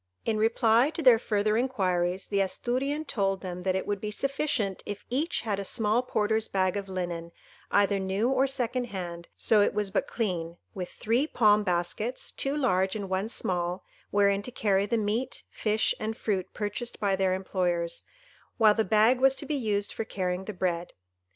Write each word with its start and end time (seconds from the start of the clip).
In 0.25 0.37
reply 0.37 0.89
to 0.95 1.03
their 1.03 1.19
further 1.19 1.55
inquiries, 1.55 2.25
the 2.25 2.41
Asturian 2.41 3.05
told 3.05 3.41
them 3.41 3.61
that 3.61 3.75
it 3.75 3.85
would 3.85 4.01
be 4.01 4.09
sufficient 4.09 4.81
if 4.83 5.05
each 5.11 5.41
had 5.41 5.59
a 5.59 5.63
small 5.63 6.01
porter's 6.01 6.47
bag 6.47 6.75
of 6.75 6.89
linen, 6.89 7.31
either 7.69 7.99
new 7.99 8.27
or 8.27 8.47
second 8.47 8.85
hand, 8.85 9.27
so 9.37 9.61
it 9.61 9.75
was 9.75 9.91
but 9.91 10.07
clean, 10.07 10.57
with 10.73 10.89
three 10.89 11.27
palm 11.27 11.61
baskets, 11.63 12.31
two 12.31 12.57
large 12.57 12.95
and 12.95 13.09
one 13.11 13.29
small, 13.29 13.83
wherein 14.09 14.41
to 14.41 14.49
carry 14.51 14.87
the 14.87 14.97
meat, 14.97 15.43
fish, 15.51 15.93
and 15.99 16.17
fruit 16.17 16.51
purchased 16.51 16.99
by 16.99 17.15
their 17.15 17.35
employers, 17.35 18.03
while 18.57 18.73
the 18.73 18.83
bag 18.83 19.19
was 19.19 19.35
to 19.35 19.45
be 19.45 19.53
used 19.53 19.93
for 19.93 20.03
carrying 20.03 20.45
the 20.45 20.51
bread. 20.53 20.93